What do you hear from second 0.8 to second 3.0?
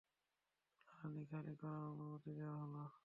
জ্বালানি খালি করার অনুমতি দেওয়া হলো।